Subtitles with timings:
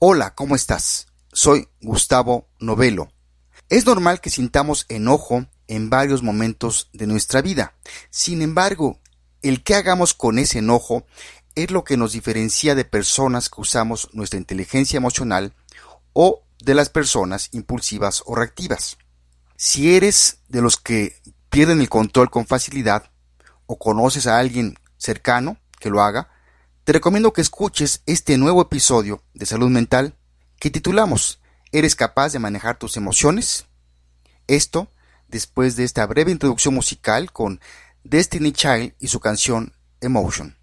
[0.00, 1.08] Hola, ¿cómo estás?
[1.32, 3.10] Soy Gustavo Novelo.
[3.68, 7.74] Es normal que sintamos enojo en varios momentos de nuestra vida.
[8.08, 9.00] Sin embargo,
[9.42, 11.04] el que hagamos con ese enojo
[11.56, 15.52] es lo que nos diferencia de personas que usamos nuestra inteligencia emocional
[16.12, 18.98] o de las personas impulsivas o reactivas.
[19.56, 21.20] Si eres de los que
[21.50, 23.10] pierden el control con facilidad
[23.66, 26.30] o conoces a alguien cercano que lo haga,
[26.88, 30.14] te recomiendo que escuches este nuevo episodio de Salud Mental
[30.58, 31.38] que titulamos
[31.70, 33.66] ¿Eres capaz de manejar tus emociones?
[34.46, 34.88] Esto
[35.26, 37.60] después de esta breve introducción musical con
[38.04, 40.56] Destiny Child y su canción Emotion.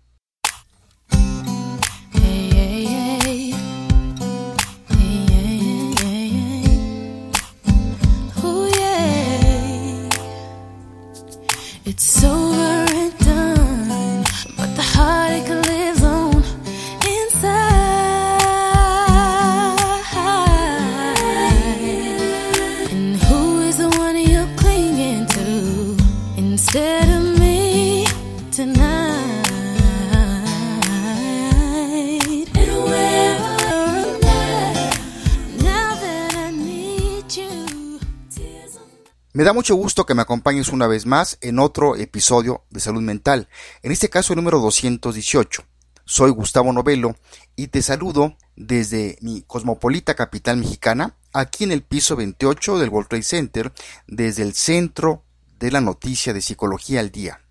[39.46, 43.48] Da mucho gusto que me acompañes una vez más en otro episodio de Salud Mental,
[43.84, 45.64] en este caso el número 218.
[46.04, 47.16] Soy Gustavo Novelo
[47.56, 53.08] y te saludo desde mi cosmopolita capital mexicana, aquí en el piso 28 del World
[53.08, 53.72] Trade Center,
[54.08, 55.26] desde el centro
[55.60, 57.42] de la noticia de Psicología al Día.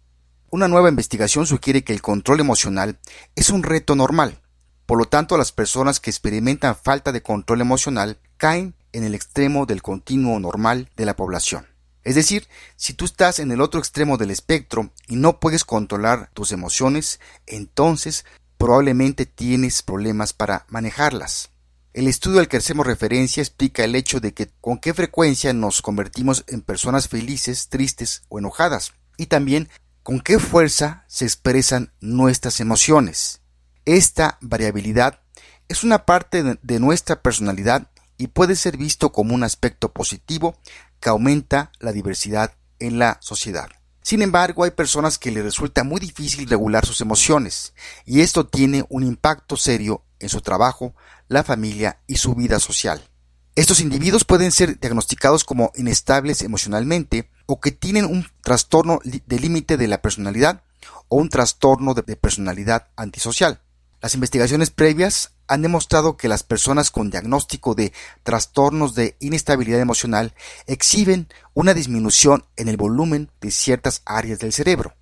[0.51, 2.99] Una nueva investigación sugiere que el control emocional
[3.37, 4.43] es un reto normal.
[4.85, 9.65] Por lo tanto, las personas que experimentan falta de control emocional caen en el extremo
[9.65, 11.73] del continuo normal de la población.
[12.05, 16.31] Es decir, si tú estás en el otro extremo del espectro y no puedes controlar
[16.35, 18.27] tus emociones, entonces
[18.59, 21.51] probablemente tienes problemas para manejarlas.
[21.95, 25.81] El estudio al que hacemos referencia explica el hecho de que con qué frecuencia nos
[25.81, 29.69] convertimos en personas felices, tristes o enojadas, y también
[30.03, 33.41] con qué fuerza se expresan nuestras emociones.
[33.85, 35.21] Esta variabilidad
[35.69, 37.89] es una parte de nuestra personalidad
[38.19, 40.59] y puede ser visto como un aspecto positivo
[41.05, 43.69] que aumenta la diversidad en la sociedad.
[44.01, 47.75] Sin embargo, hay personas que les resulta muy difícil regular sus emociones,
[48.07, 50.95] y esto tiene un impacto serio en su trabajo,
[51.29, 53.07] la familia y su vida social.
[53.55, 59.77] Estos individuos pueden ser diagnosticados como inestables emocionalmente o que tienen un trastorno de límite
[59.77, 60.63] de la personalidad
[61.09, 63.61] o un trastorno de personalidad antisocial.
[64.05, 70.35] Las investigaciones previas han demostrado que las personas con diagnóstico de trastornos de inestabilidad emocional
[70.67, 74.93] exhiben una disminución en el volumen de ciertas áreas del cerebro.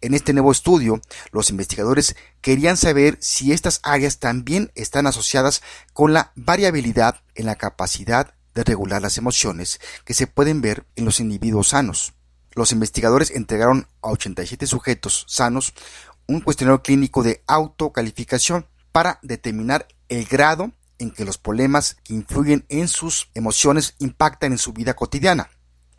[0.00, 1.00] En este nuevo estudio,
[1.30, 5.62] los investigadores querían saber si estas áreas también están asociadas
[5.92, 11.04] con la variabilidad en la capacidad de regular las emociones que se pueden ver en
[11.04, 12.14] los individuos sanos.
[12.52, 15.72] Los investigadores entregaron a 87 sujetos sanos
[16.30, 22.64] un cuestionario clínico de autocalificación para determinar el grado en que los problemas que influyen
[22.68, 25.50] en sus emociones impactan en su vida cotidiana.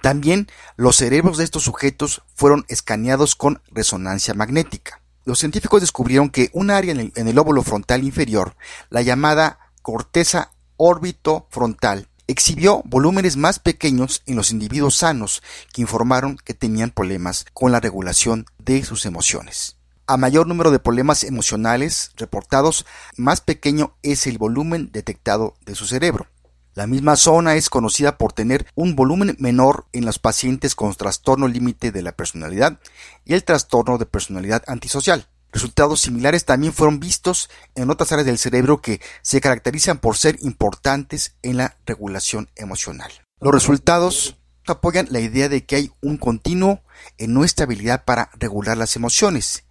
[0.02, 0.48] También
[0.78, 5.02] los cerebros de estos sujetos fueron escaneados con resonancia magnética.
[5.26, 8.56] Los científicos descubrieron que un área en el, lóbulo frontal inferior,
[8.90, 15.44] la llamada corteza órbito-frontal, exhibió volúmenes más pequeños en los individuos sanos
[15.74, 19.81] que informaron que tenían problemas con la regulación de sus emociones.
[20.12, 22.86] A mayor número de problemas emocionales reportados,
[23.16, 26.28] más pequeño es el volumen detectado de su cerebro.
[26.74, 31.48] La misma zona es conocida por tener un volumen menor en los pacientes con trastorno
[31.48, 32.78] límite de la personalidad
[33.24, 35.30] y el trastorno de personalidad antisocial.
[35.54, 40.36] Resultados similares también fueron vistos en otras áreas del cerebro que se caracterizan por ser
[40.42, 43.14] importantes en la regulación emocional.
[43.40, 44.36] Los resultados
[44.68, 46.84] apoyan la idea de que hay un continuo
[47.18, 49.64] en nuestra habilidad para regular las emociones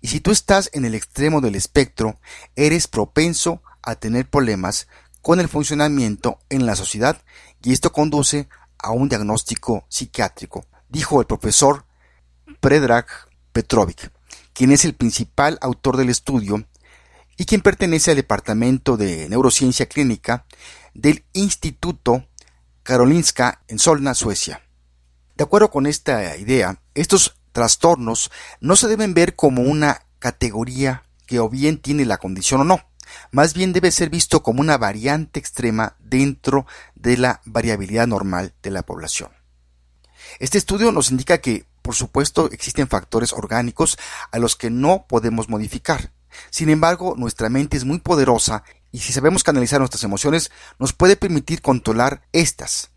[0.00, 2.18] y si tú estás en el extremo del espectro,
[2.56, 4.88] eres propenso a tener problemas
[5.20, 7.22] con el funcionamiento en la sociedad
[7.62, 8.48] y esto conduce
[8.78, 11.84] a un diagnóstico psiquiátrico, dijo el profesor
[12.60, 13.06] Predrag
[13.52, 14.12] Petrovic,
[14.52, 16.66] quien es el principal autor del estudio
[17.36, 20.44] y quien pertenece al Departamento de Neurociencia Clínica
[20.94, 22.26] del Instituto
[22.82, 24.62] Karolinska en Solna, Suecia.
[25.36, 31.38] De acuerdo con esta idea, estos trastornos no se deben ver como una categoría que
[31.38, 32.80] o bien tiene la condición o no,
[33.30, 38.70] más bien debe ser visto como una variante extrema dentro de la variabilidad normal de
[38.70, 39.30] la población.
[40.38, 43.98] Este estudio nos indica que, por supuesto, existen factores orgánicos
[44.30, 46.12] a los que no podemos modificar.
[46.50, 48.64] Sin embargo, nuestra mente es muy poderosa
[48.94, 52.90] Y si sabemos canalizar nuestras emociones, nos puede permitir controlar estas.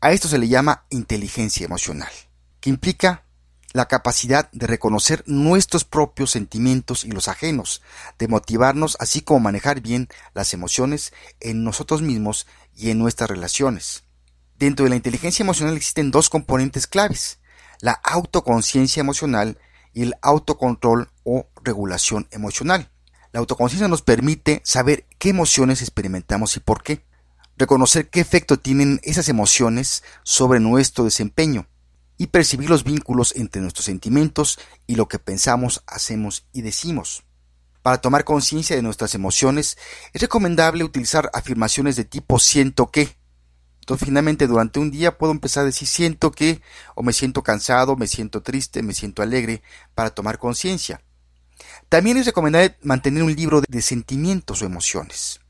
[0.00, 2.10] A esto se le llama inteligencia emocional,
[2.58, 3.22] que implica
[3.72, 7.82] la capacidad de reconocer nuestros propios sentimientos y los ajenos,
[8.18, 14.04] de motivarnos, así como manejar bien las emociones en nosotros mismos y en nuestras relaciones.
[14.58, 17.38] Dentro de la inteligencia emocional existen dos componentes claves,
[17.80, 19.58] la autoconciencia emocional
[19.92, 22.90] y el autocontrol o regulación emocional.
[23.32, 27.04] La autoconciencia nos permite saber qué emociones experimentamos y por qué,
[27.56, 31.66] reconocer qué efecto tienen esas emociones sobre nuestro desempeño,
[32.18, 37.22] y percibir los vínculos entre nuestros sentimientos y lo que pensamos, hacemos y decimos.
[37.80, 39.78] Para tomar conciencia de nuestras emociones
[40.12, 43.16] es recomendable utilizar afirmaciones de tipo siento que.
[43.80, 46.60] Entonces finalmente durante un día puedo empezar a decir siento que
[46.94, 49.62] o me siento cansado, me siento triste, me siento alegre
[49.94, 51.00] para tomar conciencia.
[51.88, 55.40] También es recomendable mantener un libro de sentimientos o emociones,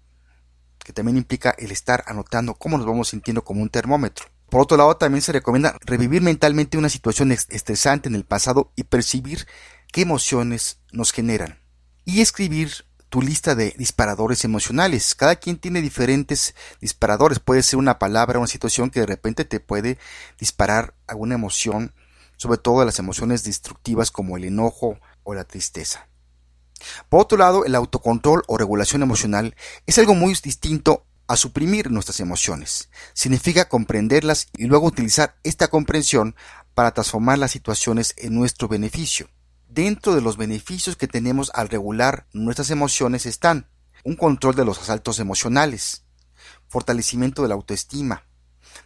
[0.79, 4.27] que también implica el estar anotando cómo nos vamos sintiendo como un termómetro.
[4.49, 8.85] Por otro lado, también se recomienda revivir mentalmente una situación estresante en el pasado y
[8.85, 9.47] percibir
[9.93, 11.61] qué emociones nos generan.
[12.05, 15.15] Y escribir tu lista de disparadores emocionales.
[15.15, 17.39] Cada quien tiene diferentes disparadores.
[17.39, 19.99] Puede ser una palabra, una situación que de repente te puede
[20.39, 21.95] disparar alguna emoción,
[22.37, 26.09] sobre todo las emociones destructivas como el enojo o la tristeza.
[27.09, 29.57] Por otro lado, el autocontrol o regulación emocional
[29.87, 32.89] es algo muy distinto a suprimir nuestras emociones.
[33.13, 36.35] Significa comprenderlas y luego utilizar esta comprensión
[36.75, 39.29] para transformar las situaciones en nuestro beneficio.
[39.69, 43.69] Dentro de los beneficios que tenemos al regular nuestras emociones están
[44.05, 46.05] un control de los asaltos emocionales,
[46.69, 48.25] fortalecimiento de la autoestima,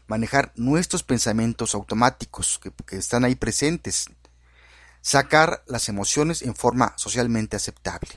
[0.09, 4.07] manejar nuestros pensamientos automáticos que, están ahí presentes,
[5.01, 8.09] sacar las emociones en forma socialmente aceptable.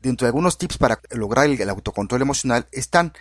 [0.00, 3.12] Dentro de algunos tips para lograr el, autocontrol emocional están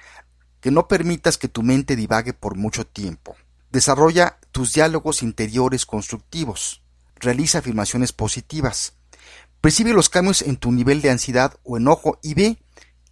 [0.62, 3.36] que no permitas que tu mente divague por mucho tiempo.
[3.72, 6.82] Desarrolla tus diálogos interiores constructivos.
[7.16, 8.94] Realiza afirmaciones positivas.
[9.62, 12.58] Percibe los cambios en tu nivel de ansiedad o enojo y ve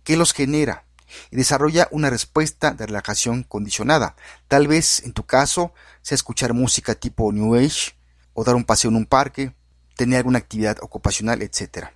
[0.03, 0.85] qué los genera.
[1.31, 4.15] Y desarrolla una respuesta de relajación condicionada.
[4.47, 7.95] Tal vez, en tu caso, sea escuchar música tipo New Age,
[8.33, 9.53] o dar un paseo en un parque,
[9.95, 11.88] tener alguna actividad ocupacional, etc.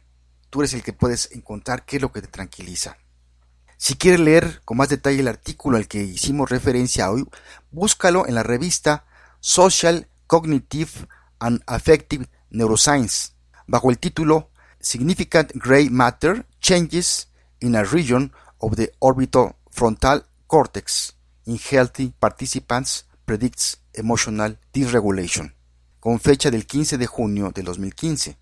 [0.49, 2.97] Tú eres el que puedes encontrar qué es lo que te tranquiliza.
[3.83, 7.27] Si quieres leer con más detalle el artículo al que hicimos referencia hoy,
[7.71, 9.05] búscalo en la revista
[9.39, 10.91] Social Cognitive
[11.39, 13.29] and Affective Neuroscience,
[13.65, 17.29] bajo el título Significant Gray Matter Changes
[17.59, 25.55] in a Region of the Orbital Frontal Cortex in Healthy Participants Predicts Emotional Dysregulation,
[25.99, 28.37] con fecha del 15 de junio de 2015.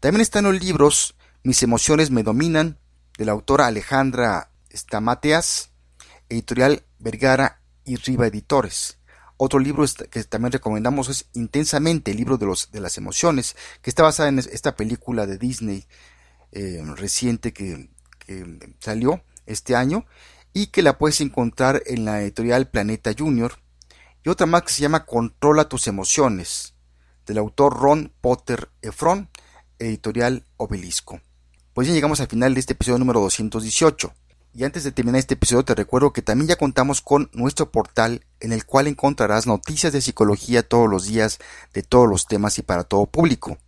[0.00, 1.14] También están los libros
[1.44, 2.76] Mis emociones me dominan,
[3.16, 5.70] de la autora Alejandra Stamateas,
[6.28, 8.98] editorial Vergara y Riva Editores.
[9.38, 13.90] Otro libro que también recomendamos es Intensamente, el libro de, los, de las emociones, que
[13.90, 15.86] está basada en esta película de Disney
[16.52, 20.06] eh, reciente que, que salió este año
[20.52, 23.58] y que la puedes encontrar en la editorial Planeta Junior.
[24.24, 26.74] Y otra más que se llama Controla tus emociones,
[27.26, 29.28] del autor Ron Potter Efron,
[29.78, 31.20] editorial Obelisco.
[31.74, 34.14] Pues ya llegamos al final de este episodio número 218.
[34.56, 38.24] Y antes de terminar este episodio te recuerdo que también ya contamos con nuestro portal
[38.40, 41.38] en el cual encontrarás noticias de psicología todos los días
[41.74, 43.58] de todos los temas y para todo público.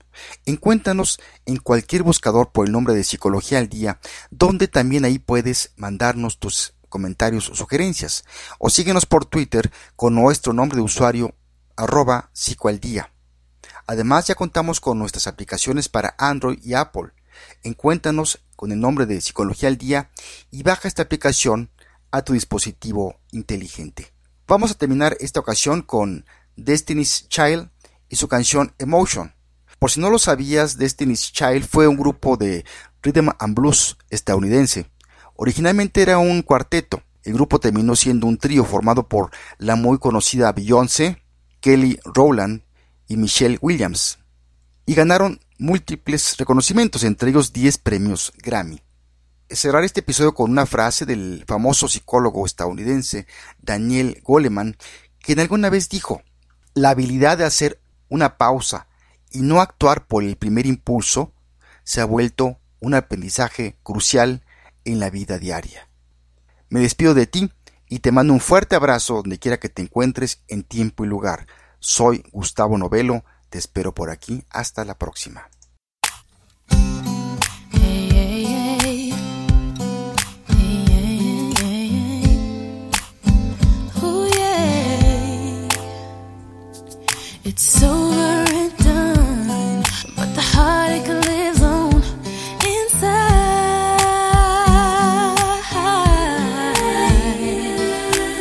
[0.46, 5.72] Encuéntranos en cualquier buscador por el nombre de Psicología al Día, donde también ahí puedes
[5.76, 8.24] mandarnos tus comentarios o sugerencias.
[8.58, 11.34] O síguenos por Twitter con nuestro nombre de usuario
[11.76, 13.12] arroba psicoaldía.
[13.86, 17.10] Además ya contamos con nuestras aplicaciones para Android y Apple.
[17.62, 20.10] Encuéntranos con el nombre de Psicología al Día
[20.50, 21.70] y baja esta aplicación
[22.10, 24.12] a tu dispositivo inteligente.
[24.48, 27.70] Vamos a terminar esta ocasión con Destiny's Child
[28.08, 29.32] y su canción Emotion.
[29.78, 32.64] Por si no lo sabías, Destiny's Child fue un grupo de
[33.00, 34.90] rhythm and blues estadounidense.
[35.36, 37.04] Originalmente era un cuarteto.
[37.22, 41.22] El grupo terminó siendo un trío formado por la muy conocida Beyoncé,
[41.60, 42.62] Kelly Rowland
[43.06, 44.18] y Michelle Williams.
[44.84, 48.80] Y ganaron múltiples reconocimientos, entre ellos 10 premios Grammy.
[49.50, 53.26] Cerrar este episodio con una frase del famoso psicólogo estadounidense
[53.60, 54.76] Daniel Goleman,
[55.20, 56.22] quien alguna vez dijo,
[56.74, 58.86] la habilidad de hacer una pausa
[59.30, 61.32] y no actuar por el primer impulso
[61.82, 64.44] se ha vuelto un aprendizaje crucial
[64.84, 65.88] en la vida diaria.
[66.68, 67.50] Me despido de ti
[67.88, 71.46] y te mando un fuerte abrazo donde quiera que te encuentres en tiempo y lugar.
[71.80, 74.44] Soy Gustavo Novelo te espero por aquí.
[74.50, 75.48] Hasta la próxima.
[87.44, 89.82] It's over and done,
[90.14, 91.94] but the heartache lives on
[92.62, 93.24] inside.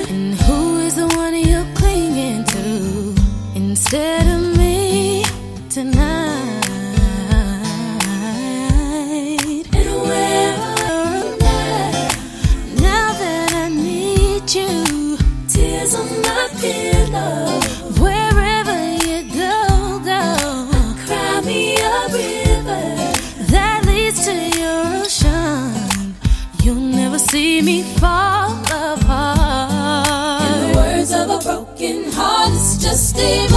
[0.10, 3.16] And who is the one you're clinging to
[3.56, 4.37] instead of?
[33.18, 33.57] des